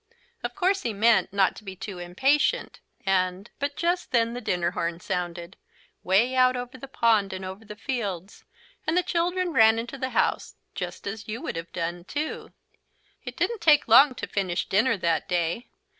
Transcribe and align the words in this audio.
Of 0.43 0.55
course 0.55 0.81
he 0.81 0.93
meant 0.93 1.31
not 1.31 1.55
to 1.57 1.63
be 1.63 1.75
too 1.75 1.99
impatient 1.99 2.79
and 3.05 3.51
but 3.59 3.75
just 3.75 4.09
then 4.11 4.33
the 4.33 4.41
dinner 4.41 4.71
horn 4.71 4.99
sounded, 4.99 5.57
way 6.01 6.33
out 6.35 6.55
over 6.57 6.75
the 6.75 6.87
pond 6.87 7.33
and 7.33 7.45
over 7.45 7.63
the 7.63 7.75
fields, 7.75 8.43
and 8.87 8.97
the 8.97 9.03
children 9.03 9.53
ran 9.53 9.77
into 9.77 9.99
the 9.99 10.09
house, 10.09 10.55
just 10.73 11.05
as 11.05 11.27
you 11.27 11.39
would 11.43 11.55
have 11.55 11.71
done 11.71 12.03
too. 12.05 12.51
It 13.25 13.37
didn't 13.37 13.61
take 13.61 13.87
long 13.87 14.15
to 14.15 14.25
finish 14.25 14.67
dinner 14.67 14.97
that 14.97 15.29
day. 15.29 15.67